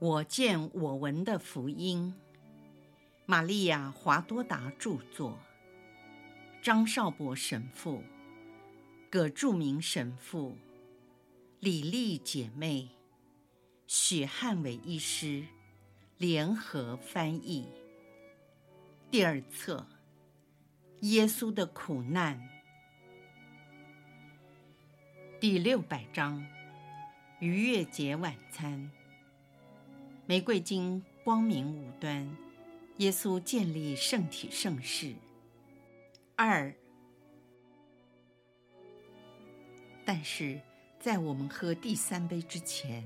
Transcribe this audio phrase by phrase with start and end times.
[0.00, 2.14] 我见我闻的福音，
[3.26, 5.38] 玛利亚·华多达著作，
[6.62, 8.02] 张少博神父、
[9.10, 10.56] 葛著名神父、
[11.58, 12.88] 李丽姐妹、
[13.86, 15.44] 许汉伟医师。
[16.16, 17.66] 联合翻译。
[19.10, 19.86] 第二册：
[21.00, 22.38] 耶稣的苦难，
[25.40, 26.46] 第六百章：
[27.38, 28.90] 逾越节晚餐。
[30.30, 32.24] 玫瑰金光明无端，
[32.98, 35.12] 耶稣建立圣体圣事。
[36.36, 36.72] 二，
[40.04, 40.60] 但是
[41.00, 43.04] 在我们喝第三杯之前，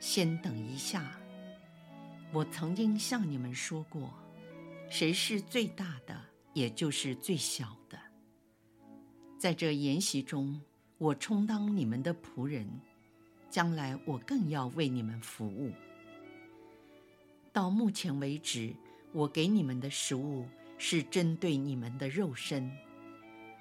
[0.00, 1.20] 先等一下。
[2.32, 4.10] 我曾经向你们说过，
[4.88, 6.18] 谁是最大的，
[6.54, 7.98] 也就是最小的。
[9.38, 10.58] 在这筵席中，
[10.96, 12.66] 我充当你们的仆人，
[13.50, 15.70] 将来我更要为你们服务。
[17.52, 18.74] 到目前为止，
[19.12, 22.70] 我给你们的食物是针对你们的肉身。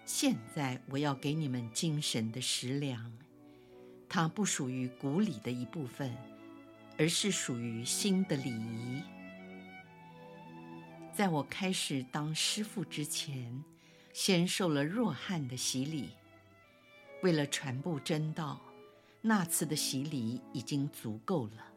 [0.05, 3.11] 现在我要给你们精神的食粮，
[4.07, 6.15] 它不属于古礼的一部分，
[6.97, 9.01] 而是属于新的礼仪。
[11.13, 13.61] 在我开始当师父之前，
[14.13, 16.11] 先受了弱汉的洗礼。
[17.21, 18.61] 为了传布真道，
[19.19, 21.70] 那次的洗礼已经足够了。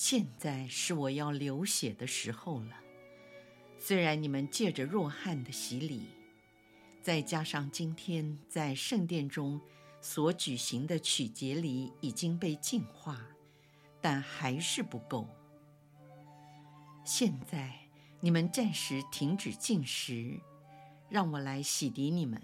[0.00, 2.76] 现在是我要流血的时候了。
[3.80, 6.02] 虽然你们借着若翰的洗礼，
[7.02, 9.60] 再加上今天在圣殿中
[10.00, 13.20] 所举行的曲节礼已经被净化，
[14.00, 15.28] 但还是不够。
[17.04, 17.76] 现在
[18.20, 20.38] 你们暂时停止进食，
[21.08, 22.40] 让我来洗涤你们。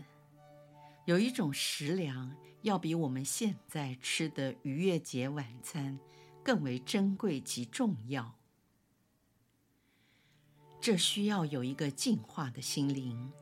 [1.05, 5.97] 有一种食粮要比我们现在吃的逾越节晚餐。
[6.45, 8.37] 更为珍贵及重要。
[10.81, 13.33] 这需要有一个净化的心灵，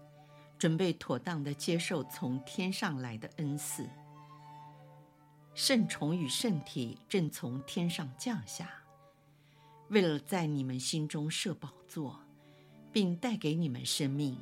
[0.57, 3.91] 准备妥当的接受从天上来的恩赐。
[5.53, 8.71] 圣宠与圣体正从天上降下，
[9.89, 12.21] 为了在你们心中设宝座，
[12.93, 14.39] 并带给你们生命。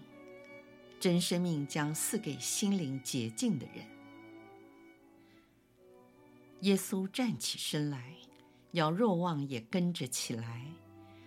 [1.01, 3.87] 真生命将赐给心灵洁净的人。
[6.61, 8.15] 耶稣站起身来。
[8.73, 10.65] 要若望也跟着起来，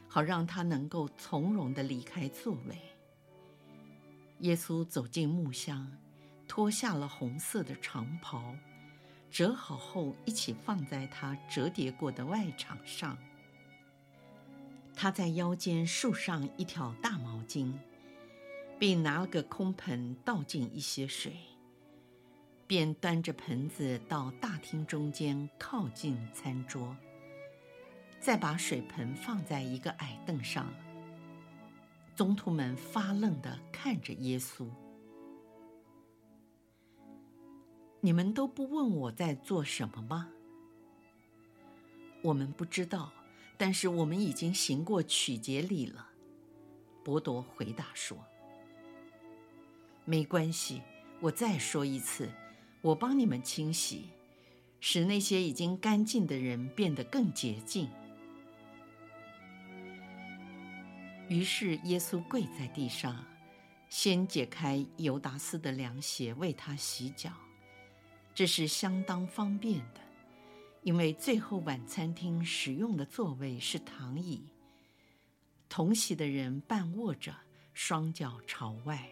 [0.07, 2.77] 好让他能够从容地离开座位。
[4.39, 5.91] 耶稣走进木箱，
[6.47, 8.55] 脱下了红色的长袍，
[9.29, 13.17] 折好后一起放在他折叠过的外场上。
[14.95, 17.73] 他在腰间束上一条大毛巾，
[18.77, 21.35] 并拿了个空盆倒进一些水，
[22.67, 26.95] 便端着盆子到大厅中间靠近餐桌。
[28.23, 30.73] 再把水盆放在一个矮凳上，
[32.15, 34.65] 宗徒们发愣地看着耶稣。
[37.99, 40.29] 你们都不问我在做什么吗？
[42.21, 43.11] 我们不知道，
[43.57, 46.07] 但是我们已经行过取节礼了。
[47.03, 48.17] 伯多回答说
[50.05, 50.81] ：“没关系，
[51.19, 52.29] 我再说一次，
[52.79, 54.11] 我帮你们清洗，
[54.79, 57.89] 使那些已经干净的人变得更洁净。”
[61.33, 63.25] 于是耶稣跪在地上，
[63.89, 67.31] 先解开犹达斯的凉鞋为他洗脚，
[68.35, 70.01] 这是相当方便的，
[70.83, 74.47] 因为最后晚餐厅使用的座位是躺椅，
[75.67, 77.35] 同席的人半卧着，
[77.73, 79.09] 双脚朝外。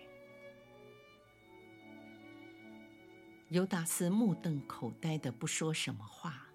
[3.49, 6.45] 犹达斯目瞪口呆的不说什么话，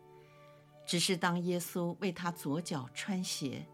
[0.86, 3.66] 只是当耶稣为他左脚穿鞋。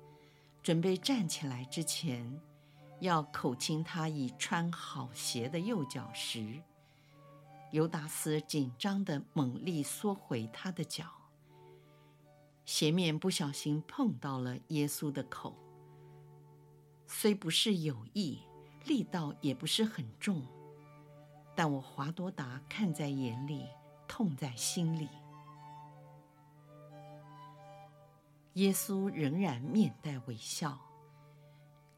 [0.62, 2.40] 准备站起来之前，
[3.00, 6.62] 要口亲他已穿好鞋的右脚时，
[7.72, 11.06] 犹达斯紧张地猛力缩回他的脚，
[12.64, 15.56] 鞋面不小心碰到了耶稣的口。
[17.08, 18.38] 虽不是有意，
[18.84, 20.46] 力道也不是很重，
[21.56, 23.66] 但我华多达看在眼里，
[24.06, 25.08] 痛在心里。
[28.54, 30.78] 耶稣仍然面带微笑。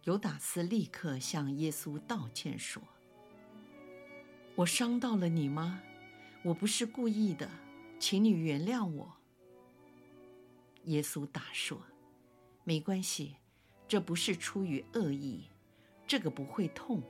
[0.05, 2.83] 犹达斯立刻向耶稣道歉说
[4.55, 5.83] ：“我伤到了你吗？
[6.43, 7.51] 我不是故意的，
[7.99, 9.17] 请你原谅我。”
[10.85, 11.81] 耶稣答说
[12.63, 13.37] ：“没关系，
[13.89, 15.49] 这不是出于恶意，
[16.07, 17.03] 这个不会痛。”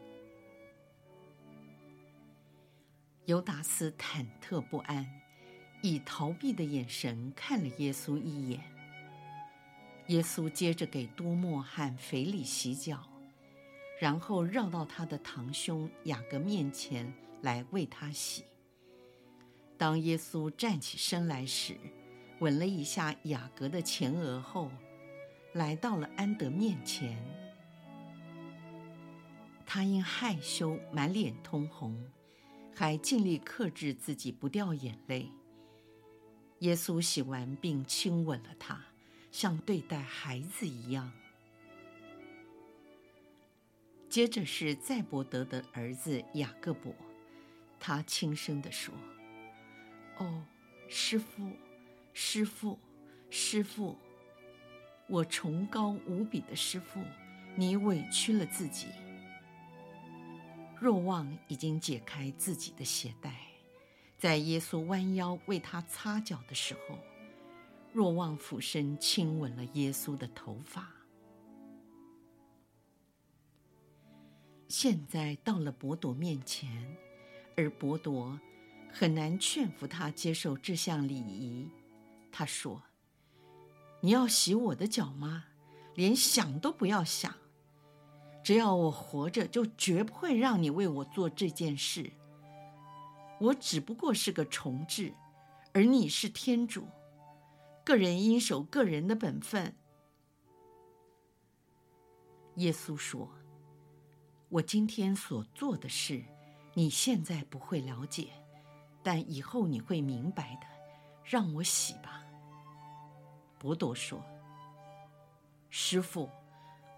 [3.26, 5.06] 犹达斯忐忑不安，
[5.82, 8.73] 以逃避的眼神看了耶稣一眼。
[10.08, 13.02] 耶稣接着给多默和腓力洗脚，
[13.98, 18.44] 然后绕到他的堂兄雅各面前来为他洗。
[19.78, 21.76] 当耶稣站起身来时，
[22.40, 24.70] 吻了一下雅各的前额后，
[25.54, 27.18] 来到了安德面前。
[29.64, 31.98] 他因害羞满脸通红，
[32.74, 35.30] 还尽力克制自己不掉眼泪。
[36.60, 38.84] 耶稣洗完并亲吻了他，
[39.34, 41.10] 像对待孩子一样。
[44.08, 46.94] 接着是赛伯德的儿子雅各伯，
[47.80, 48.94] 他轻声地说
[50.18, 50.44] ：“哦，
[50.88, 51.50] 师父，
[52.12, 52.78] 师父，
[53.28, 53.98] 师父，
[55.08, 57.00] 我崇高无比的师父，
[57.56, 58.86] 你委屈了自己。”
[60.78, 63.34] 若望已经解开自己的鞋带，
[64.16, 66.96] 在耶稣弯腰为他擦脚的时候，
[67.94, 70.92] 若望俯身亲吻了耶稣的头发。
[74.66, 76.96] 现在到了伯多面前，
[77.56, 78.36] 而伯多
[78.92, 81.70] 很难劝服他接受这项礼仪。
[82.32, 82.82] 他说
[84.02, 85.44] ：“你要洗我的脚吗？
[85.94, 87.32] 连想都不要想。”
[88.42, 92.10] 只要我活着，就绝不会让你为我做这件事。
[93.38, 95.12] 我只不过是个虫豸，
[95.72, 96.88] 而你是天主。
[97.84, 99.76] 个人应守个人的本分。
[102.56, 103.30] 耶稣说
[104.48, 106.24] ：“我今天所做的事，
[106.72, 108.28] 你现在不会了解，
[109.02, 110.66] 但以后你会明白的。
[111.22, 112.24] 让我洗吧。”
[113.58, 114.24] 伯多说
[115.70, 116.30] ：“师傅，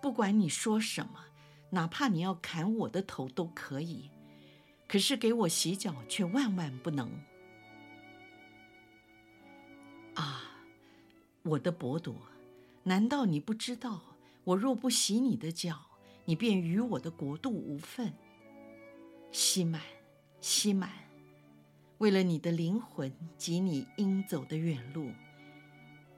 [0.00, 1.24] 不管你说什么。”
[1.68, 4.08] 哪怕你要砍我的头都可以，
[4.86, 7.10] 可是给我洗脚却万万不能。
[10.14, 10.42] 啊，
[11.46, 12.14] 我的伯多，
[12.82, 14.02] 难道你不知道，
[14.44, 15.80] 我若不洗你的脚，
[16.24, 18.12] 你便与我的国度无分？
[19.30, 19.80] 洗满，
[20.40, 20.90] 洗满，
[21.98, 25.12] 为了你的灵魂及你应走的远路，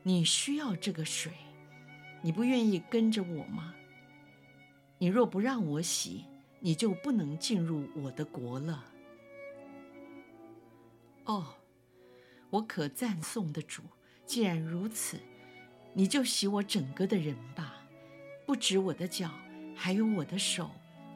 [0.02, 1.32] 你需要这个水，
[2.22, 3.74] 你不愿意跟着我吗？
[4.98, 6.24] 你若不让我洗，
[6.60, 8.84] 你就不能进入我的国了。
[11.24, 11.54] 哦，
[12.48, 13.82] 我可赞颂的主，
[14.28, 15.18] 既然如此，
[15.94, 17.76] 你就洗我整个的人吧，
[18.46, 19.30] 不止我的脚，
[19.74, 20.70] 还有我的手，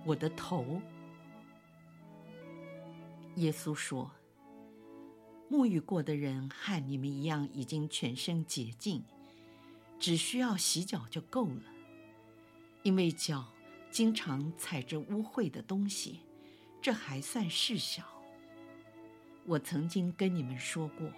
[0.07, 0.81] 我的头。
[3.37, 4.11] 耶稣说
[5.53, 9.05] ：“沐浴过的人和你们一样，已经全身洁净，
[10.01, 11.63] 只需要洗脚就够了，
[12.83, 13.47] 因为脚。”
[13.93, 16.21] 经常踩着污秽的东西，
[16.81, 18.03] 这还算事小。
[19.45, 21.13] 我曾经跟你们说过，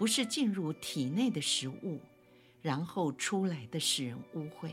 [0.00, 2.00] 不是进入体内的食物，
[2.62, 4.70] 然后出来的使人污秽，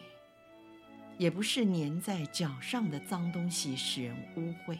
[1.18, 4.78] 也不是粘在脚上的脏东西使人污秽，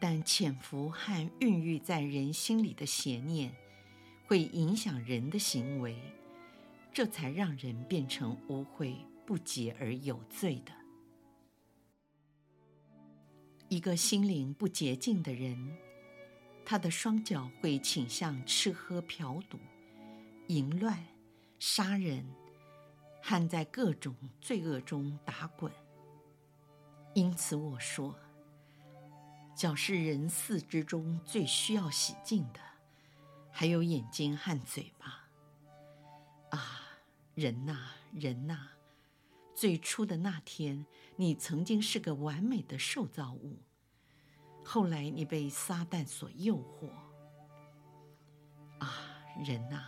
[0.00, 3.54] 但潜伏和孕育在人心里的邪念，
[4.26, 5.96] 会影响人的行为，
[6.92, 8.96] 这才让人变成污秽。
[9.24, 10.72] 不洁而有罪的，
[13.68, 15.56] 一个心灵不洁净的人，
[16.64, 19.58] 他的双脚会倾向吃喝嫖赌、
[20.48, 21.04] 淫乱、
[21.58, 22.24] 杀人，
[23.22, 25.70] 和在各种罪恶中打滚。
[27.14, 28.18] 因此我说，
[29.54, 32.60] 脚是人四肢中最需要洗净的，
[33.50, 35.28] 还有眼睛和嘴巴。
[36.50, 36.80] 啊，
[37.34, 38.68] 人呐，人呐！
[39.54, 43.58] 最初的那天，你曾经是个完美的受造物。
[44.64, 46.88] 后来你被撒旦所诱惑。
[48.78, 49.84] 啊，人呐，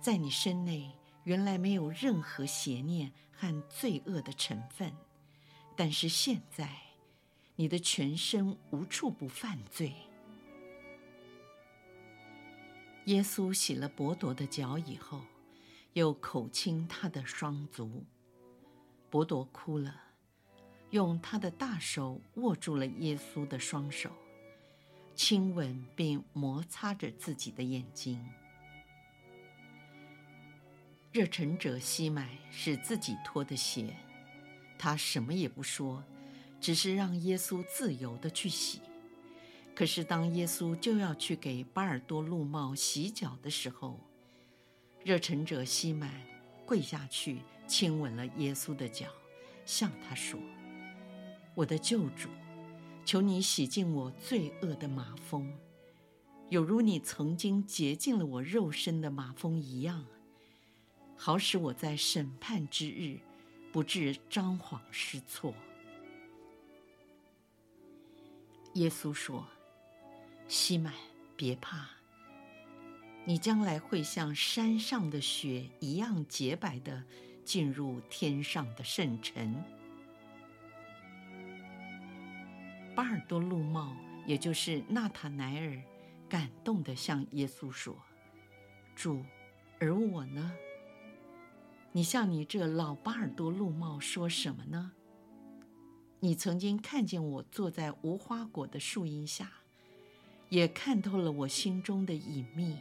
[0.00, 0.90] 在你身内
[1.24, 4.92] 原来没有任何邪念和罪恶的成分，
[5.76, 6.70] 但是现在，
[7.56, 9.94] 你的全身无处不犯罪。
[13.06, 15.20] 耶稣洗了伯多的脚以后，
[15.92, 18.04] 又口亲他的双足。
[19.10, 20.03] 伯多哭了，
[20.94, 24.08] 用他的大手握住了耶稣的双手，
[25.16, 28.24] 亲吻并摩擦着自己的眼睛。
[31.10, 33.92] 热忱者西满是自己脱的鞋，
[34.78, 36.00] 他什么也不说，
[36.60, 38.78] 只是让耶稣自由地去洗。
[39.74, 43.98] 可是当耶稣就要去给巴尔多禄茂洗脚的时候，
[45.02, 46.22] 热忱者西满
[46.64, 47.40] 跪下去。
[47.66, 49.08] 亲吻了耶稣的脚，
[49.64, 50.38] 向他说
[51.54, 52.28] ：“我的救主，
[53.04, 55.52] 求你洗净我罪恶的麻风，
[56.48, 60.04] 有如你曾经洁净了我肉身的麻风一样，
[61.16, 63.20] 好使我在审判之日
[63.72, 65.54] 不致张皇失措。”
[68.74, 69.46] 耶稣说
[70.48, 70.92] ：“西满，
[71.36, 71.88] 别怕，
[73.24, 77.04] 你将来会像山上的雪一样洁白的
[77.44, 79.62] 进入天上的圣城。”
[82.94, 85.82] 巴尔多禄茂，也就是纳塔乃尔，
[86.28, 87.96] 感动地向耶稣说
[88.94, 89.22] ：“主，
[89.80, 90.52] 而我呢？
[91.92, 94.92] 你向你这老巴尔多禄茂说什么呢？”
[96.20, 99.52] 你曾经看见我坐在无花果的树荫下，
[100.48, 102.78] 也看透了我心中的隐秘。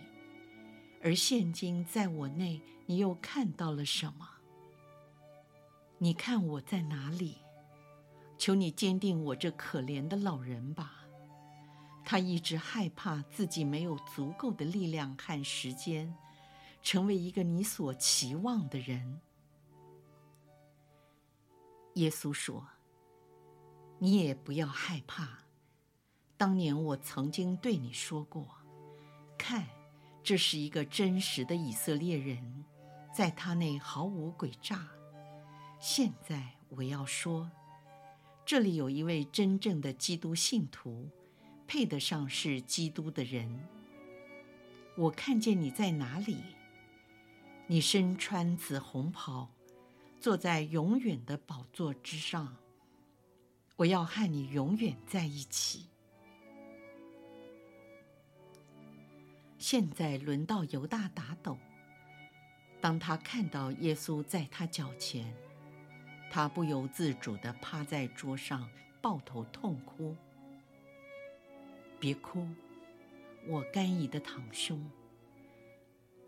[1.02, 4.30] 而现今在我内，你又看到了什么？
[5.98, 7.38] 你看我在哪里？
[8.44, 11.06] 求你坚定我这可怜的老人吧。
[12.04, 16.14] 他一直害怕自己没有足够的力量和时间，
[16.82, 19.22] 成为一个你所期望的人。
[21.94, 22.68] 耶稣说。
[24.00, 25.40] 你也不要害怕。
[26.36, 28.46] 当年我曾经对你说过
[29.40, 29.66] ：“看，
[30.22, 32.66] 这是一个真实的以色列人，
[33.16, 34.86] 在他内毫无诡诈。”
[35.80, 37.50] 现在我要说，
[38.46, 41.10] 这里有一位真正的基督信徒，
[41.66, 43.68] 配得上是基督的人。
[44.96, 46.38] 我看见你在哪里？
[47.68, 49.50] 你身穿紫红袍，
[50.20, 52.58] 坐在永远的宝座之上。
[53.78, 55.88] 我要和你永远在一起。
[59.58, 61.58] 现在轮到犹大打斗。
[62.82, 65.34] 当他看到耶稣在他脚前，
[66.34, 68.68] 他不由自主地趴在桌上，
[69.00, 70.16] 抱头痛哭。
[72.00, 72.48] 别哭，
[73.46, 74.84] 我甘飴的堂兄。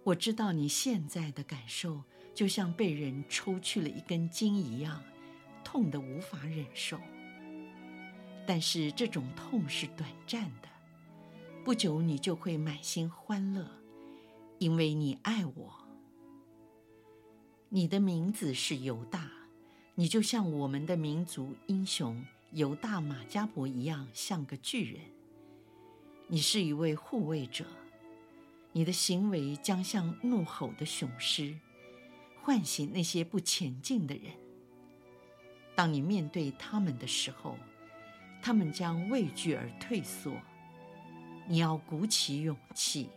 [0.04, 2.04] 我知道你现在的感受，
[2.36, 5.02] 就像被人抽去了一根筋一样，
[5.64, 7.00] 痛得无法忍受。
[8.46, 10.70] 但是这种痛是短暂的，
[11.64, 13.68] 不久你就会满心欢乐，
[14.60, 15.74] 因为你爱我。
[17.70, 19.32] 你的名字是犹大，
[19.98, 22.22] 你就像我们的民族英雄
[22.52, 25.02] 犹大马加伯一样，像个巨人。
[26.28, 27.66] 你是一位护卫者，
[28.74, 31.58] 你的行为将像怒吼的雄狮，
[32.42, 34.34] 唤醒那些不前进的人。
[35.76, 37.58] 当你面对他们的时候，
[38.42, 40.34] 他们将畏惧而退缩，
[41.48, 43.10] 你要鼓起勇气。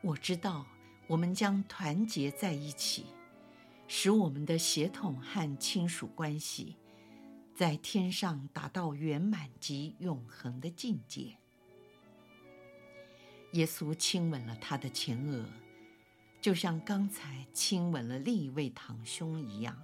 [0.00, 0.64] 我知道
[1.08, 3.06] 我们将团结在一起，
[3.88, 6.76] 使我们的血统和亲属关系
[7.54, 11.36] 在天上达到圆满及永恒的境界。
[13.52, 15.46] 耶稣亲吻了他的前额，
[16.40, 19.80] 就像刚才亲吻了另一位堂兄一样。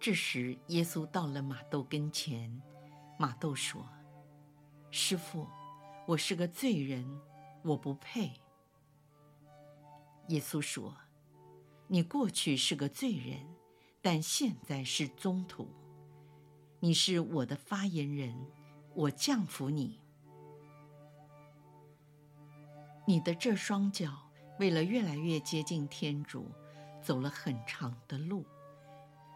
[0.00, 2.60] 这时，耶稣到了马窦跟前。
[3.18, 3.86] 马窦说
[4.90, 5.46] ：“师傅，
[6.06, 7.20] 我是个罪人，
[7.62, 8.32] 我不配。”
[10.28, 10.96] 耶稣说
[11.88, 13.46] ：“你过去是个罪人，
[14.00, 15.68] 但现在是宗徒。
[16.80, 18.34] 你是我的发言人，
[18.94, 19.98] 我降服你。
[23.06, 26.50] 你的这双脚，为了越来越接近天主，
[27.02, 28.44] 走了很长的路。”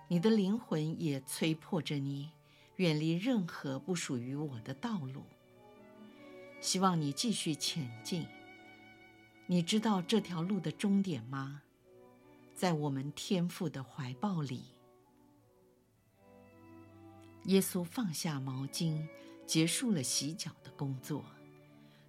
[0.09, 2.33] 你的灵魂也催迫着你，
[2.77, 5.25] 远离任何不属于我的道路。
[6.61, 8.27] 希望你继续前进。
[9.53, 11.61] 你知道这条路的终点吗？
[12.55, 14.63] 在我们天父的怀抱里。
[17.45, 19.07] 耶稣放下毛巾，
[19.45, 21.23] 结束了洗脚的工作，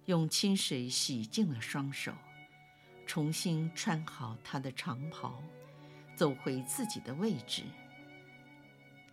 [0.06, 2.14] 用清水洗净了双手，
[3.04, 5.42] 重新穿好他的长袍，
[6.16, 7.62] 走回自己的位置。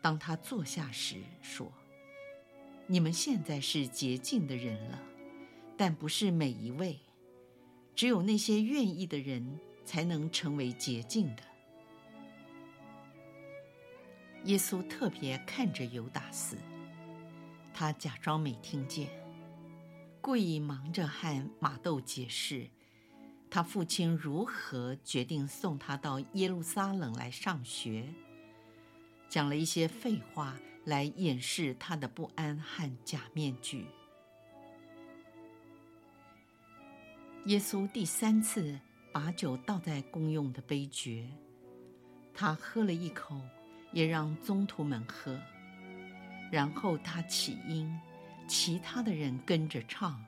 [0.02, 1.70] 当他坐下时，说
[2.88, 4.98] ：“你们现在是洁净的人了，
[5.76, 6.98] 但不是每一位，
[7.96, 11.44] 只有那些愿意的人才能成为洁净的。”
[14.46, 16.58] 耶稣特别看着犹达斯，
[17.74, 19.10] 他假装没听见，
[20.20, 22.68] 故意忙着和马窦解释
[23.52, 28.12] 他父亲如何决定送他到耶路撒冷来上学。
[29.30, 33.86] 讲了一些废话来掩饰他的不安和假面具。
[37.46, 38.80] 耶稣第三次
[39.12, 41.28] 把酒倒在公用的杯爵，
[42.36, 43.42] 他喝了一口，
[43.92, 45.40] 也让宗徒们喝。
[46.52, 48.00] 然后他起音，
[48.48, 50.24] 其他的人跟着唱。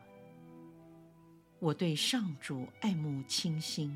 [1.59, 3.95] 我对上主爱慕倾心，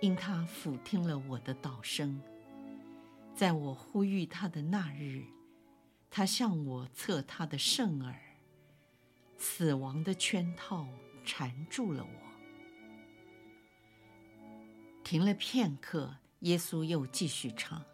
[0.00, 2.20] 因他俯听了我的祷声。
[3.32, 5.22] 在我呼吁他的那日，
[6.10, 8.12] 他向我测他的圣耳。
[9.36, 10.88] 死亡的圈套
[11.24, 12.23] 缠住了我。
[15.04, 17.84] 停了片刻，耶稣又继续唱。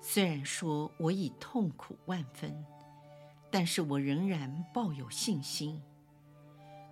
[0.00, 2.64] 虽然说我已痛苦万分，
[3.50, 5.80] 但是我仍然抱有信心。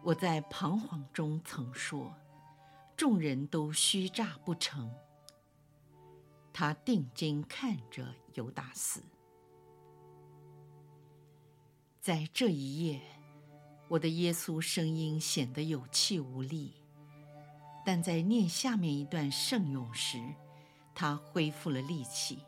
[0.03, 2.15] 我在彷徨中曾说，
[2.95, 4.95] 众人都虚诈不成。
[6.53, 9.03] 他定睛看着犹达斯，
[12.01, 13.01] 在这一夜，
[13.89, 16.80] 我的耶稣声音显得有气无力，
[17.93, 20.23] 但在念下面一段圣咏时，
[20.95, 22.39] 他恢复了力气。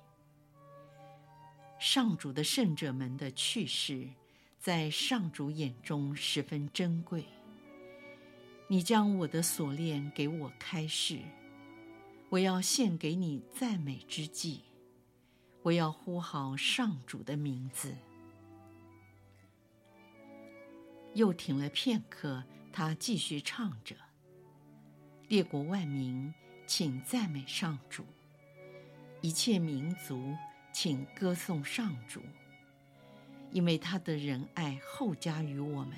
[1.81, 4.09] 上主的圣者们的去世，
[4.61, 7.25] 在上主眼中十分珍贵。
[8.69, 11.19] 你将我的锁链给我开释。
[12.29, 14.61] 我要献给你赞美之祭，
[15.63, 17.97] 我要呼号上主的名字。
[21.15, 23.97] 又停了片刻，他继续唱着
[25.33, 26.31] ：“列国万民，
[26.67, 28.03] 请赞美上主；
[29.23, 30.37] 一切民族，
[30.75, 32.21] 请歌颂上主，
[33.51, 35.97] 因为他的仁爱厚加于我们，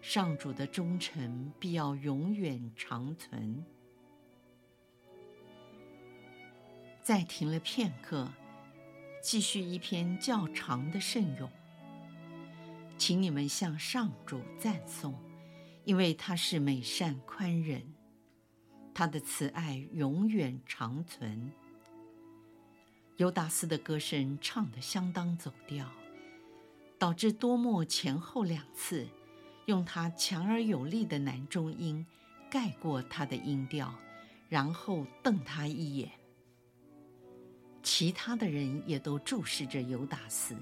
[0.00, 3.62] 上主的忠诚必要永远长存。”
[7.04, 8.32] 再停了片刻，
[9.22, 11.50] 继续一篇较长的圣咏。
[12.96, 15.14] 请你们向上主赞颂，
[15.84, 17.82] 因为他是美善宽仁，
[18.94, 21.50] 他的慈爱永远长存。
[23.16, 25.90] 尤达斯的歌声唱得相当走调，
[26.98, 29.06] 导致多默前后两次
[29.66, 32.06] 用他强而有力的男中音
[32.50, 33.94] 盖过他的音调，
[34.48, 36.10] 然后瞪他一眼。
[37.82, 40.56] 其他的人也都注视着尤达斯，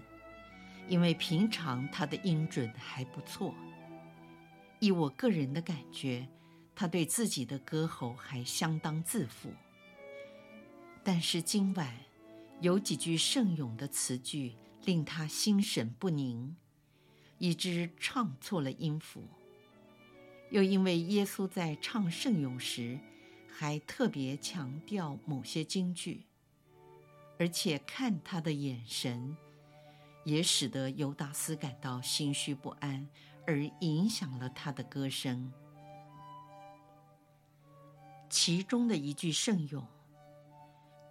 [0.89, 3.55] 因为平常他的音准还不错。
[4.81, 6.27] 以我个人的感觉，
[6.75, 9.53] 他对自己的歌喉还相当自负。
[11.05, 11.95] 但是今晚
[12.61, 14.55] 有几句圣咏的词句
[14.85, 16.57] 令他心神不宁，
[17.39, 19.23] 以致唱错了音符。
[20.51, 22.99] 又因为耶稣在唱圣咏时，
[23.49, 26.27] 还特别强调某些金句。
[27.39, 29.37] 而且看他的眼神，
[30.25, 33.09] 也使得犹达斯感到心虚不安，
[33.47, 35.53] 而影响了他的歌声。
[38.33, 39.87] 其中的一句圣咏：“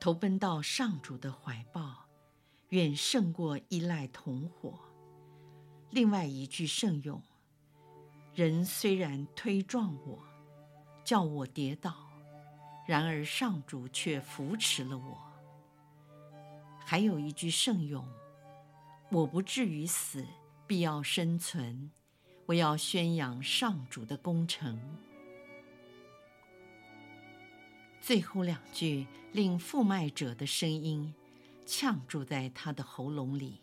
[0.02, 2.08] 投奔到上主的怀抱，
[2.70, 4.74] 远胜过依赖同伙。”
[5.92, 7.22] 另外一句圣咏
[8.34, 10.18] ：“人虽然推撞我，
[11.06, 11.96] 叫我跌倒，
[12.88, 15.20] 然而上主却扶持了我。”
[16.84, 18.04] 还有一句圣咏
[19.12, 20.26] ：“我不至于死，
[20.66, 21.92] 必要生存。
[22.48, 24.82] 我要宣扬上主的功成。”
[28.02, 31.14] 最后两句令负麦者的声音
[31.66, 33.62] 呛住在他的喉咙里，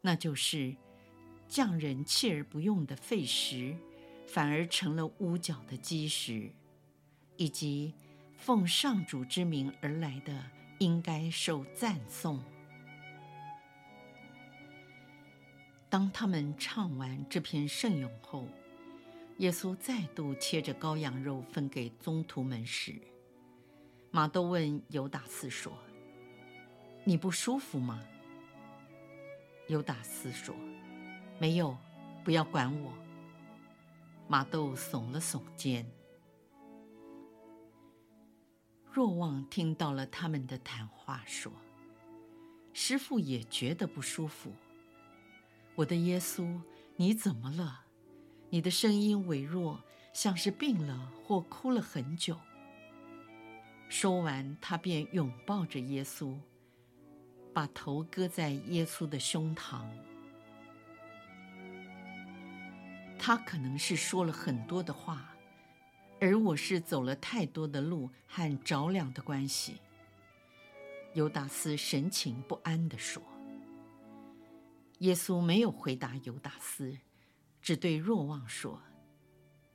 [0.00, 0.74] 那就是
[1.48, 3.74] “匠人弃而不用的废石，
[4.26, 6.50] 反而成了屋角的基石”，
[7.38, 7.94] 以及
[8.36, 10.44] “奉上主之名而来的”。
[10.78, 12.42] 应该受赞颂。
[15.88, 18.48] 当他们唱完这篇圣咏后，
[19.38, 23.00] 耶稣再度切着羔羊肉分给宗徒们时，
[24.14, 25.72] 马窦问犹达斯说
[27.02, 27.98] ：“你不舒服吗？”
[29.68, 30.54] 犹达斯说
[31.40, 31.74] ：“没有，
[32.22, 32.92] 不要管我。”
[34.28, 35.90] 马窦耸了耸肩。
[38.92, 41.50] 若望听到了他们的谈话，说
[42.74, 44.52] ：“师傅也觉得不舒服。
[45.74, 46.60] 我的耶稣，
[46.96, 47.86] 你怎么了？
[48.50, 52.36] 你的声音微弱，像是病了或哭了很久。”
[53.94, 56.34] 说完，他便拥抱着耶稣，
[57.52, 59.84] 把头搁在耶稣的胸膛。
[63.18, 65.28] 他可能是说了很多的话。
[66.18, 69.80] 而我是走了太多的路和着凉的关系。
[71.12, 73.22] 犹达斯神情不安地说。
[75.00, 76.96] 耶稣没有回答犹达斯，
[77.60, 78.80] 只对若望说：“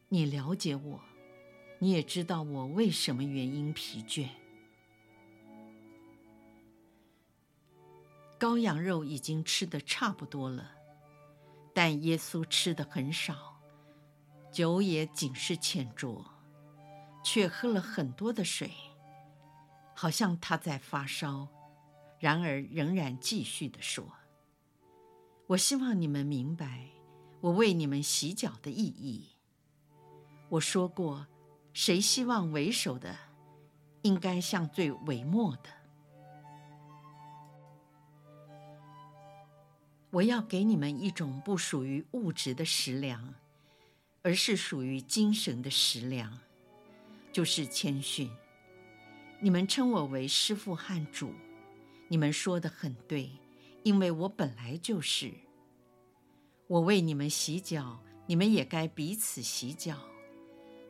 [0.09, 1.01] 你了解我，
[1.79, 4.29] 你也知道我为什么原因疲倦。”
[8.39, 10.71] 羔羊肉已经吃得差不多了，
[11.73, 13.59] 但耶稣吃的很少，
[14.51, 16.23] 酒也仅是浅酌，
[17.23, 18.71] 却喝了很多的水，
[19.95, 21.47] 好像他在发烧。
[22.19, 24.11] 然而仍然继续地说
[25.45, 26.87] ：“我希望你们明白
[27.41, 29.35] 我为你们洗脚的意义。
[30.49, 31.27] 我说过，
[31.79, 33.15] 谁希望为首的，
[34.01, 35.69] 应该像最微末的。
[40.09, 43.31] 我要给你们一种不属于物质的食粮，
[44.23, 46.39] 而是属于精神的食粮，
[47.31, 48.27] 就是谦逊。
[49.39, 51.31] 你们称我为师父和主。”
[52.09, 53.29] 你们说的很对，
[53.83, 55.31] 因为我本来就是。
[56.65, 59.95] 我为你们洗脚，你们也该彼此洗脚。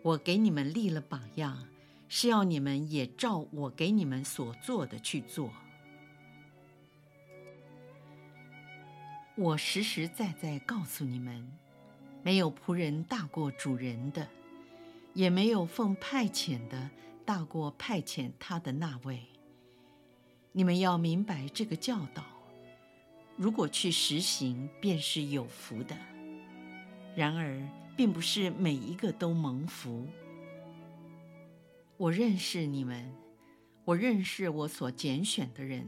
[0.08, 1.68] 我给你们立了榜样，
[2.08, 5.52] 是要你们也照我给你们所做的去做。
[9.36, 11.52] 我实实在在告诉你们，
[12.24, 14.26] 没有仆人大过主人的，
[15.14, 16.90] 也没有奉派遣的
[17.26, 19.22] 大过派遣他的那位。
[20.54, 22.24] 你们要明白这个教导，
[23.36, 25.98] 如果去实行，便是有福的。
[27.14, 27.62] 然而，
[27.98, 30.08] 并不是每一个都蒙福。
[31.98, 33.12] 我认识你们，
[33.84, 35.88] 我认识我所拣选的人。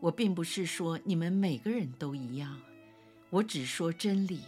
[0.00, 2.60] 我并不是说你们每个人都一样，
[3.28, 4.40] 我只说真理。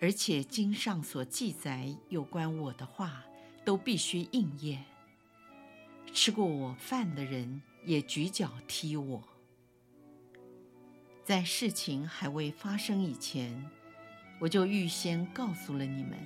[0.00, 3.24] 而且经上所记载有关我的话，
[3.64, 4.84] 都必须应验。
[6.12, 9.22] 吃过我饭的人，也举脚踢我。
[11.24, 13.70] 在事情还未发生以前，
[14.38, 16.18] 我就预先告诉了你们，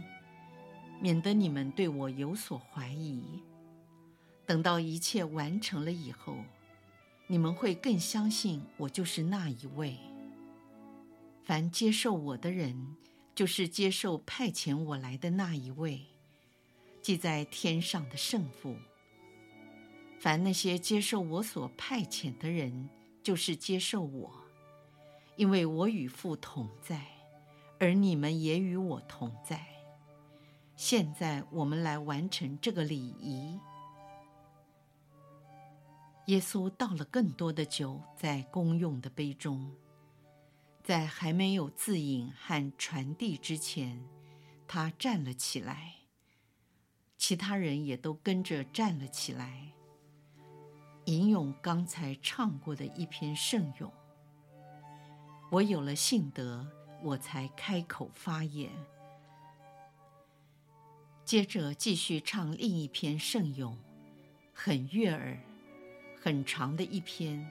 [1.00, 3.42] 免得你们对我有所怀疑。
[4.44, 6.36] 等到一切完成了以后，
[7.26, 9.96] 你们会更相信我就是那一位。
[11.42, 12.96] 凡接受我的人，
[13.34, 16.02] 就是接受派遣我来的那一位，
[17.00, 18.76] 即在天上的圣父。
[20.20, 22.88] 凡那些接受我所派遣的人，
[23.22, 24.32] 就是接受我，
[25.36, 27.04] 因为我与父同在，
[27.82, 29.66] 而你们也与我同在。
[30.76, 33.58] 现在我们来完成这个礼仪。
[36.26, 39.68] 耶稣倒了更多的酒在公用的杯中，
[40.84, 44.00] 在还没有自饮和传递之前，
[44.68, 45.94] 他站了起来，
[47.18, 49.72] 其他人也都跟着站了起来。
[51.06, 53.92] 吟咏刚才唱过的一篇圣咏。
[55.50, 56.64] 我有了信德，
[57.02, 58.70] 我才开口发言。
[61.24, 63.78] 接着继续唱另一篇圣咏，
[64.52, 65.38] 很悦耳，
[66.20, 67.50] 很长的一篇，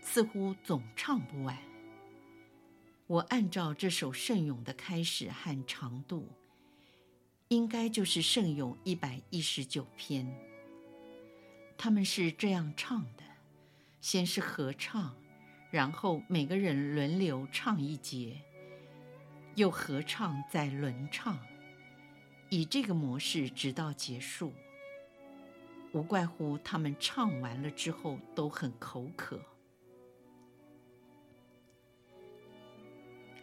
[0.00, 1.58] 似乎总唱不完。
[3.06, 6.28] 我按照这首圣咏的开始和长度，
[7.48, 10.26] 应该就是圣咏一百一十九篇。
[11.76, 13.22] 他们是这样唱的：
[14.00, 15.16] 先是合唱，
[15.70, 18.40] 然后每个人轮流唱一节，
[19.58, 21.36] 又合唱再轮唱，
[22.48, 24.52] 以这个模式直到结束。
[25.90, 29.40] 无怪乎他们唱完了之后都很口渴。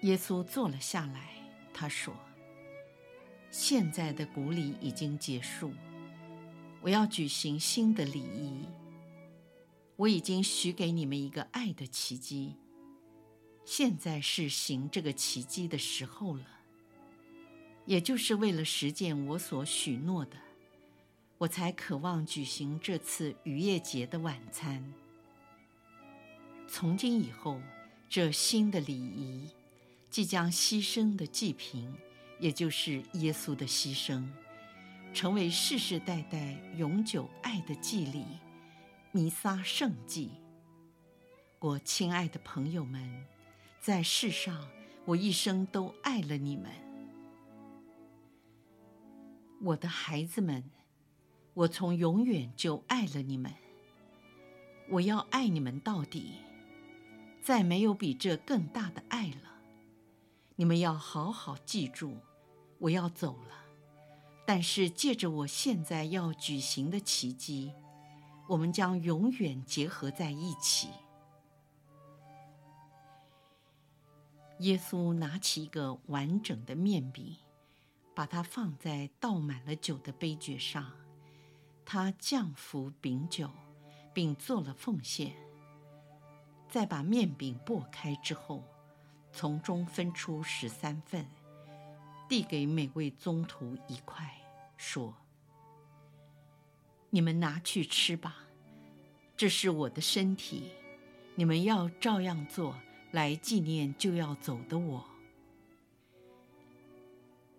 [0.04, 1.34] 耶稣坐了下来，
[1.74, 2.16] 他说
[3.52, 5.74] ：“现在的古礼已经结束。”
[6.82, 8.66] 我要举行新的礼仪。
[9.98, 12.56] 我已经许给你们一个爱的奇迹，
[13.66, 16.46] 现在是行这个奇迹的时候了。
[17.86, 20.38] 也就是为了实践我所许诺的，
[21.38, 24.94] 我才渴望举行这次逾越节的晚餐。
[26.68, 27.62] 从今以后，
[28.10, 29.50] 这新的礼仪，
[30.10, 31.94] 即将牺牲的祭品，
[32.40, 34.28] 也就是耶稣的牺牲。
[35.14, 38.26] 成为世世代代永久爱的祭礼，
[39.12, 40.32] 弥撒圣祭。
[41.60, 43.26] 我亲爱的朋友们，
[43.86, 44.68] 在世上
[45.06, 46.72] 我一生都爱了你们，
[49.62, 50.64] 我的孩子们，
[51.54, 53.54] 我从永远就爱了你们。
[54.90, 56.32] 我要爱你们到底，
[57.44, 59.62] 再没有比这更大的爱了。
[60.56, 62.18] 你们要好好记住，
[62.80, 63.66] 我要走了。
[64.48, 67.72] 但是借着我现在要举行的奇迹，
[68.48, 70.90] 我们将永远结合在一起。
[74.60, 77.36] 耶稣拿起一个完整的面饼，
[78.14, 80.94] 把它放在倒满了酒的杯爵上，
[81.84, 83.52] 他降服饼酒，
[84.14, 85.36] 并做了奉献。
[86.70, 88.64] 再把面饼擘开之后，
[89.32, 91.26] 从中分出十三份，
[92.30, 94.42] 递给每位宗徒一块，
[94.78, 95.14] 说
[97.12, 98.38] ：“你们拿去吃吧，
[99.36, 100.72] 这是我的身体，
[101.36, 102.76] 你们要照样做，
[103.16, 105.06] 来纪念就要走的我。”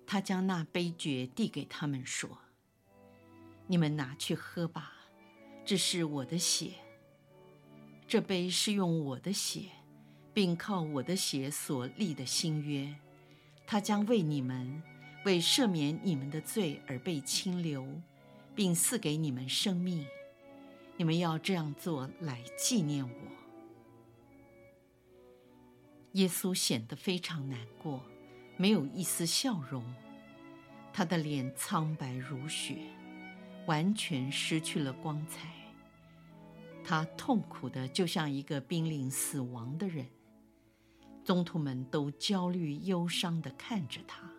[0.06, 2.38] 他将那杯爵递给他们，说
[3.66, 4.92] ：“你们拿去喝吧，
[5.64, 6.74] 这是我的血。
[8.06, 9.62] 这杯是用我的血，
[10.32, 12.94] 并靠我的血所立的新约，
[13.66, 14.80] 他将为你们，
[15.24, 17.84] 为赦免你们的罪而被倾流，
[18.54, 20.06] 并赐给你们生命。
[20.96, 23.12] 你们要这样做来纪念我。”
[26.16, 28.02] 耶稣显得非常难过。
[28.56, 29.84] 没有一丝笑容，
[30.90, 32.78] 他的脸苍白如雪，
[33.66, 35.50] 完全失去了光彩。
[36.82, 40.06] 他痛苦的就像一个濒临死亡的人。
[41.22, 44.30] 宗徒们都焦虑忧伤的看着他。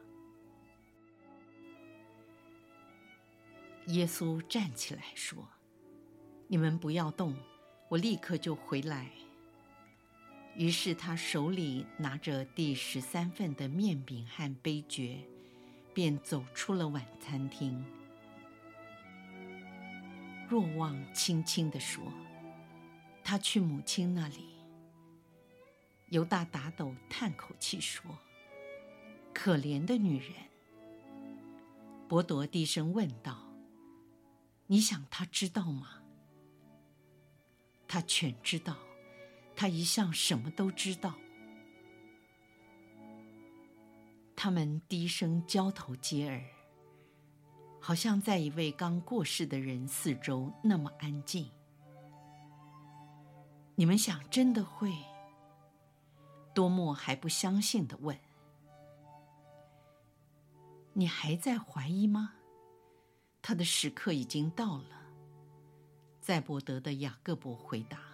[3.87, 5.47] 耶稣站起来说
[6.47, 7.35] ：“你们不要动，
[7.89, 9.11] 我立刻就回来。”
[10.57, 15.19] 于是他手里拿着第十三份的面饼和杯爵，
[15.93, 17.85] 便走出了晚餐厅。
[20.49, 22.03] 若望轻轻地说
[23.23, 24.55] ：“他去母亲那里。”
[26.09, 28.17] 犹大打斗叹口气说
[29.31, 30.33] ：“可怜的女人。”
[32.09, 33.53] 伯铎低声问道
[34.65, 36.01] ：“你想他知道吗？”
[37.87, 38.75] 他全知道。
[39.57, 41.15] 他一向什么都知道。
[44.35, 46.43] 他们低声交头接耳，
[47.81, 51.49] 好像在一位刚过世的人四周那么安静。
[53.73, 54.93] 你们想真的会？
[56.53, 58.15] 多默还不相信地问
[60.93, 62.35] ：“你还在怀疑吗？”
[63.41, 65.01] 他的时刻已经到了。
[66.21, 68.06] 在伯德的雅各伯回答。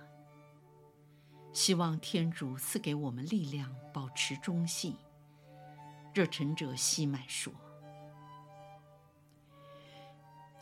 [1.54, 4.96] 希望天主赐给我们力量，保持忠信。
[6.14, 7.54] 热忱者西满说：“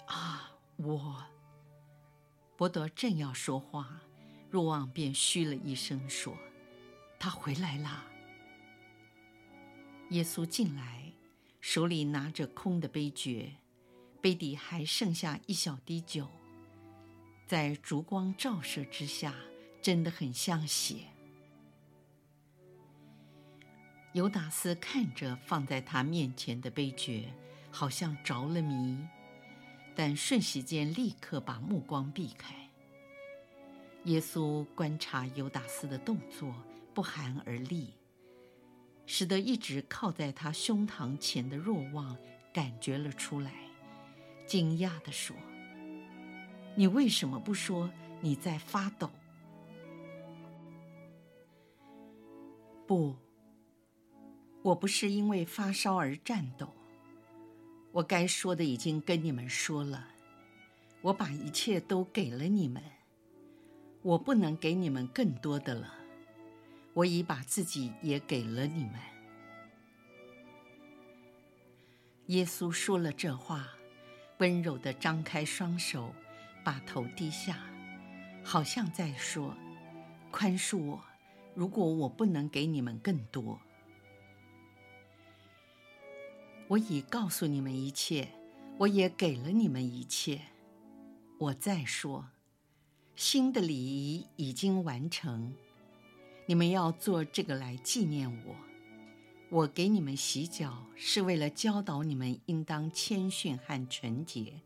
[0.07, 1.25] 啊，我……”
[2.57, 4.01] 伯德正要说话，
[4.49, 6.37] 若望便嘘了一声说
[7.17, 8.05] ：“他回来了。”
[10.11, 11.13] 耶稣进来，
[11.61, 13.53] 手里拿着空的杯爵，
[14.21, 16.27] 杯底还剩下一小滴酒，
[17.47, 19.33] 在烛光照射之下。
[19.81, 21.07] 真的很像血。
[24.13, 27.33] 犹达斯看着放在他面前的杯爵，
[27.71, 28.97] 好像着了迷，
[29.95, 32.53] 但瞬息间立刻把目光避开。
[34.05, 36.53] 耶稣观察犹达斯的动作，
[36.93, 37.93] 不寒而栗，
[39.05, 42.17] 使得一直靠在他胸膛前的若望
[42.53, 43.53] 感觉了出来，
[44.45, 45.35] 惊讶地说
[46.75, 47.89] ：“你为什么不说
[48.19, 49.09] 你在发抖？”
[52.91, 53.15] 不，
[54.63, 56.75] 我不是因为发烧而颤抖。
[57.93, 60.09] 我该说的已经跟你们说了，
[60.99, 62.83] 我把一切都给了你们，
[64.01, 65.93] 我不能给你们更多的了。
[66.93, 68.95] 我已把自己也给了你们。
[72.25, 73.69] 耶稣说了这话，
[74.39, 76.13] 温柔地张开双手，
[76.61, 77.57] 把头低下，
[78.43, 79.55] 好像在说
[80.29, 81.01] ：“宽恕我。”
[81.53, 83.59] 如果我不能给你们更多，
[86.67, 88.29] 我已告诉你们一切，
[88.77, 90.41] 我也给了你们一切。
[91.37, 92.29] 我再说，
[93.15, 95.53] 新的礼仪已经完成，
[96.45, 98.55] 你们要做这个来纪念我。
[99.49, 104.61] 我给你们洗脚，是为了教导你们应当谦逊和纯洁，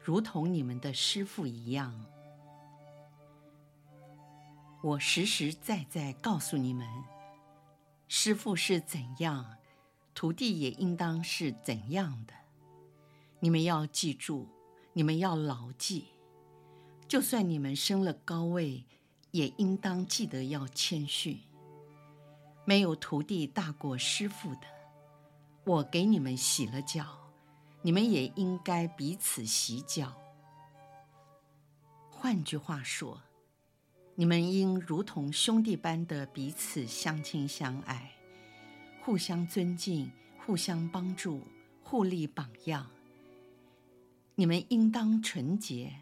[0.00, 2.06] 如同你们的师傅一样。
[4.86, 6.86] 我实实在在告诉你们，
[8.06, 9.56] 师父是怎样，
[10.14, 12.32] 徒弟也应当是怎样的。
[13.40, 14.46] 你们要记住，
[14.92, 16.06] 你们要牢记。
[17.08, 18.84] 就算你们升了高位，
[19.32, 21.40] 也应当记得要谦逊。
[22.64, 24.68] 没有徒弟大过师父的。
[25.64, 27.32] 我给你们洗了脚，
[27.82, 30.12] 你们也应该彼此洗脚。
[32.08, 33.25] 换句话说。
[34.18, 38.10] 你们应如同兄弟般的彼此相亲相爱，
[39.02, 41.42] 互相尊敬，互相帮助，
[41.82, 42.90] 互立榜样。
[44.34, 45.92] 你们应当纯洁，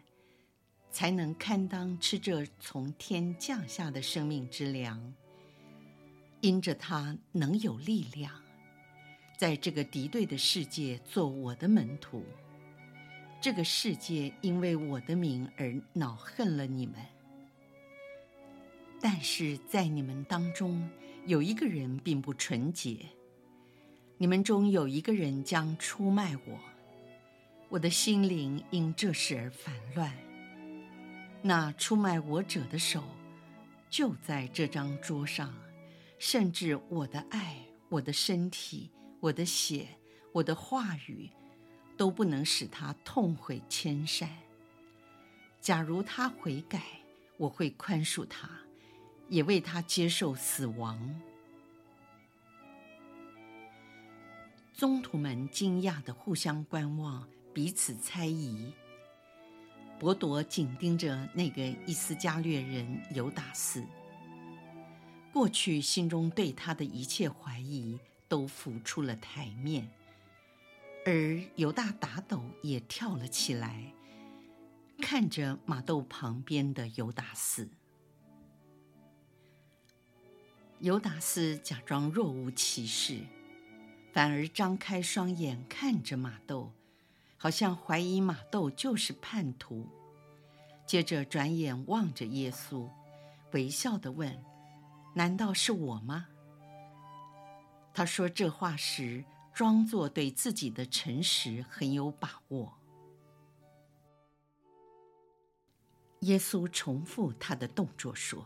[0.89, 5.13] 才能堪当吃这从天降下的生命之粮。
[6.39, 8.31] 因着他能有力量，
[9.37, 12.23] 在这个敌对的世界做我的门徒。
[13.41, 16.95] 这个世界因为我的名而恼恨了你们，
[19.07, 20.89] 但是在你们当中
[21.27, 23.05] 有一个人并不纯洁，
[24.17, 26.59] 你们中有一个人将出卖我，
[27.69, 30.11] 我的心灵因这事而烦乱。
[31.43, 33.03] 那出卖我者的手
[33.91, 35.53] 就在这张桌上。
[36.17, 37.57] 甚至我的爱、
[37.89, 38.89] 我的身体、
[39.19, 39.85] 我的血、
[40.31, 41.29] 我的话语，
[41.95, 44.27] 都不能使他痛悔迁善。
[45.61, 46.81] 假如他悔改，
[47.37, 48.49] 我会宽恕他，
[49.29, 51.21] 也为他接受死亡。
[54.73, 58.73] 宗徒们惊讶的互相观望，彼此猜疑。
[59.97, 63.85] 伯多紧盯着那个伊斯加略人犹达斯。
[65.31, 69.89] 过去心中对他的一切怀疑都浮出了台面，
[71.05, 73.93] 而犹大打斗也跳了起来，
[75.01, 77.69] 看着马窦旁边的犹达斯。
[80.79, 83.21] 犹达斯假装若无其事，
[84.11, 86.71] 反而张开双眼看着马窦，
[87.37, 89.87] 好像怀疑马窦就是叛徒。
[90.85, 92.89] 接着转眼望着耶稣，
[93.53, 94.43] 微笑地问。
[95.15, 96.27] 难道是我吗？
[97.93, 102.77] 他说这话时，装作对自己的诚实很有把握。
[106.19, 108.45] 耶稣重复他的动作说：“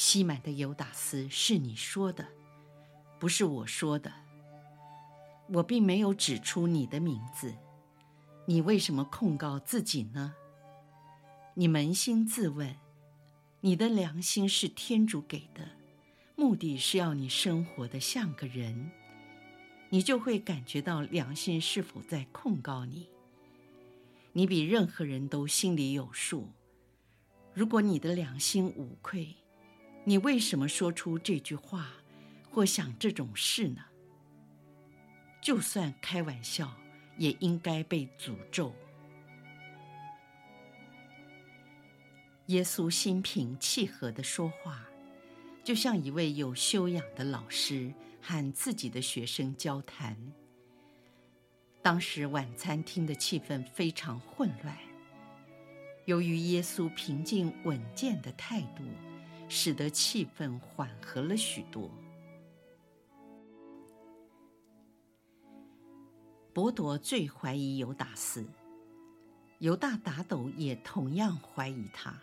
[0.00, 2.24] 西满的犹达斯，是你说的，
[3.18, 4.12] 不是我说的。
[5.48, 7.52] 我并没有指出你的名字，
[8.46, 10.36] 你为什么控告自己呢？
[11.54, 12.76] 你扪心自问。”
[13.60, 15.68] 你的良心是天主给的，
[16.36, 18.92] 目的是要你生活得像个人，
[19.88, 23.08] 你就会感觉到良心是否在控告你。
[24.32, 26.52] 你比任何人都心里有数。
[27.52, 29.34] 如果你的良心无愧，
[30.08, 31.90] 你为什么说出这句话，
[32.50, 33.84] 或想这种事呢？
[35.42, 36.74] 就算开玩笑，
[37.18, 38.74] 也应该被诅咒。
[42.46, 44.82] 耶稣心平气和的说话，
[45.62, 47.92] 就像一位有修养的老师
[48.22, 50.16] 和自己的学生交谈。
[51.82, 54.74] 当时晚餐厅的气氛非常混乱，
[56.06, 58.82] 由于耶稣平静稳健的态度，
[59.48, 61.90] 使得气氛缓和了许多。
[66.52, 68.44] 伯多最怀疑犹达斯，
[69.58, 72.14] 犹大打斗也同样怀疑他。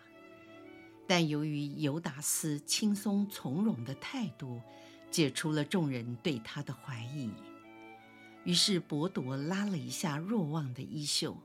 [1.06, 4.60] 但由于犹达斯轻松从容的态度，
[5.10, 7.30] 解除了众人对他的怀疑。
[8.44, 11.36] 于是伯多拉了一下若望的衣袖。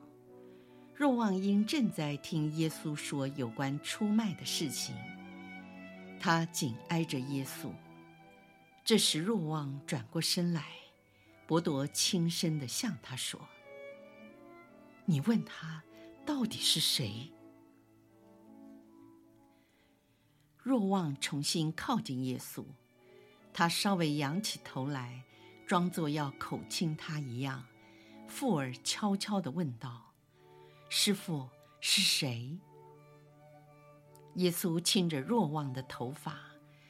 [0.94, 4.96] 若望因正在听耶稣说有关出卖的事情，
[6.22, 7.72] 他紧挨着耶稣。
[8.86, 10.64] 这时若望转过身来，
[11.48, 13.50] 伯多轻声地向他说
[15.06, 15.84] ：“你问他
[16.24, 17.32] 到底是谁？”
[20.62, 22.64] 若望重新靠近耶稣，
[23.52, 25.24] 他稍微仰起头来，
[25.66, 27.66] 装作要口亲他一样，
[28.28, 30.14] 附耳悄悄地问道
[30.88, 32.60] ：“师傅是谁？”
[34.36, 36.38] 耶稣亲着若望的头发，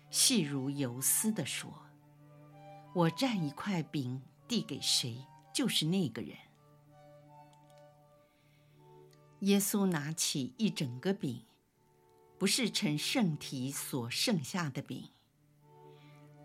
[0.10, 1.72] 细如游丝地说
[2.94, 6.36] ：“我蘸一块饼递给谁，就是那个人。”
[9.42, 11.46] 耶稣拿起一整个饼。
[12.38, 15.12] 不是承圣体所剩下的饼，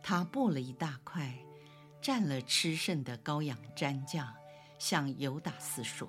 [0.02, 1.34] 他剥了一大块，
[2.02, 4.30] 蘸了吃剩的羔羊蘸酱，
[4.78, 6.06] 向犹达斯说：“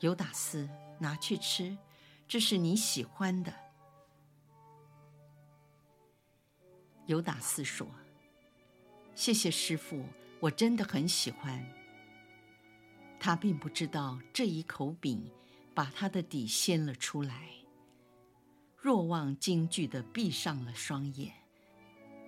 [0.00, 0.66] 犹达斯，
[0.98, 1.76] 拿去吃，
[2.26, 3.52] 这是你喜欢的。”
[7.08, 7.88] 犹达斯说
[9.16, 10.04] ：“谢谢师父，
[10.40, 11.66] 我真的很喜欢。”
[13.18, 15.30] 他并不知道这一口饼
[15.74, 17.48] 把他的底掀了出来。
[18.76, 21.32] 若望惊惧地闭上了双眼，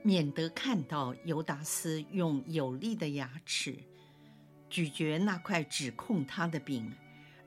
[0.03, 3.79] 免得看到犹达斯用有力的牙齿
[4.71, 6.91] 咀嚼那块指控他的饼，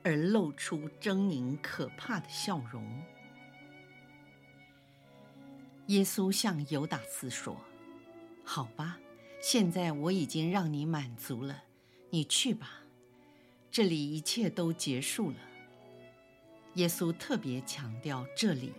[0.04, 3.02] 而露出狰狞可怕的笑容。
[5.88, 7.56] 耶稣向犹达斯说
[8.42, 8.98] ：“好吧，
[9.40, 11.64] 现在我已经让你满足了，
[12.08, 12.80] 你去吧，
[13.70, 15.36] 这里一切都结束了。”
[16.74, 18.72] 耶稣特别强调这里。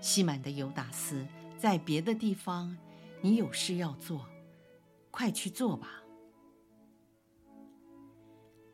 [0.00, 1.26] 西满的犹达斯
[1.58, 2.76] 在别的地方，
[3.20, 4.26] 你有事要做，
[5.10, 6.02] 快去做吧。”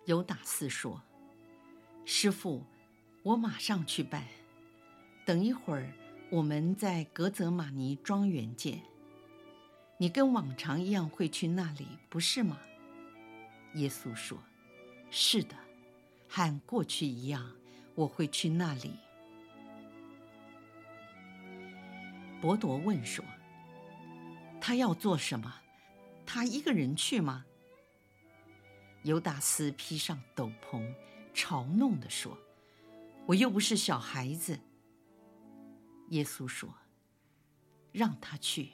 [0.07, 1.03] 犹达斯说
[2.07, 2.65] ：“师傅，
[3.25, 4.25] 我马上去办。
[5.27, 5.93] 等一会儿，
[6.31, 8.81] 我们在格泽玛尼庄园见。
[9.99, 12.59] 你跟往常一样会去那里，不是吗？”
[13.75, 14.39] 耶稣说
[15.11, 15.57] ：“是的，
[16.29, 17.51] 和过去一样，
[17.95, 18.95] 我会去那里。”
[22.41, 23.25] 伯铎问说
[24.61, 25.53] ：“他要做什么？
[26.25, 27.45] 他一个人去吗？”
[29.03, 30.95] 犹达斯披上斗篷，
[31.35, 32.39] 嘲弄地说
[33.27, 34.61] ：“我又不是小孩子。”
[36.11, 36.73] 耶稣说
[37.91, 38.71] ：“让他去，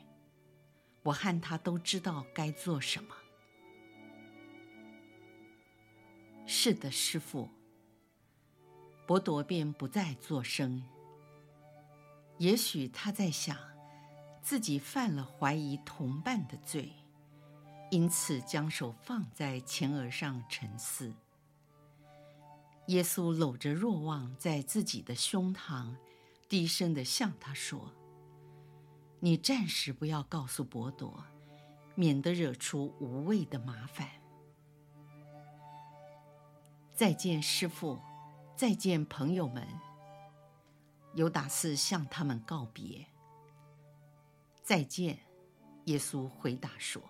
[1.03, 3.15] 我和他都知道该做什么。”
[6.47, 7.49] 是的，师傅。
[9.07, 10.83] 伯多便不再作声。
[12.39, 13.57] 也许他在想，
[14.43, 16.93] 自己犯了怀疑同伴的罪。
[17.91, 21.15] 因此，将手放在前额上沉思。
[22.89, 25.95] 耶稣搂着若望在自己的胸膛，
[26.49, 27.93] 低声地向他说
[29.21, 31.25] ：“你暂时不要告诉伯铎，
[31.95, 34.09] 免得惹出无谓的麻烦。”
[36.95, 37.99] 再见，师父！
[38.55, 39.67] 再见，朋友们！
[41.15, 43.07] 犹达斯向他们告别。
[44.63, 45.19] 再见，
[45.85, 47.03] 耶稣回答说。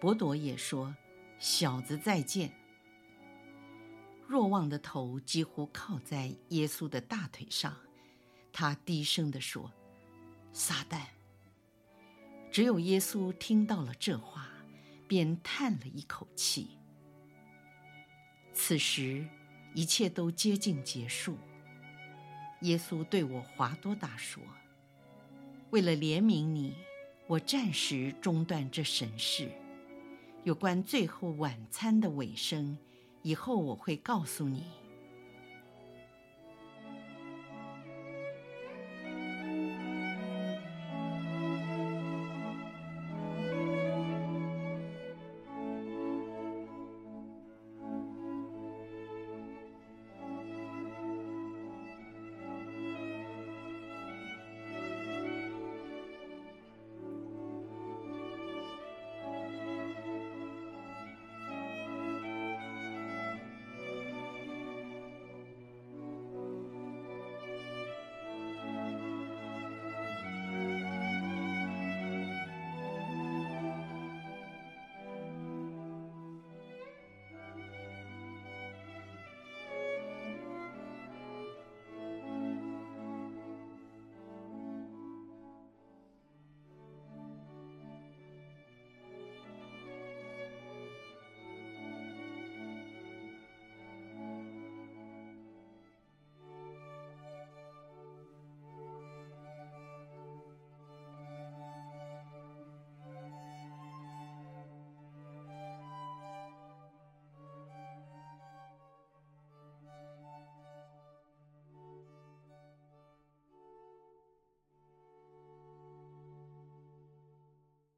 [0.00, 0.94] 伯铎也说
[1.38, 2.52] ：“小子，再见。”
[4.26, 7.76] 若望的头几乎靠在耶稣的大腿上，
[8.52, 9.72] 他低声地说
[10.52, 11.00] ：“撒旦。”
[12.52, 14.48] 只有耶稣听到了这话，
[15.08, 16.76] 便叹了一口气。
[18.52, 19.26] 此时，
[19.74, 21.38] 一切都接近结束。
[22.60, 24.42] 耶稣对我华多达说
[25.70, 26.74] ：“为了怜悯你，
[27.26, 29.50] 我暂时中断这神事。”
[30.44, 32.76] 有关最后晚餐的尾声，
[33.22, 34.64] 以后我会告诉你。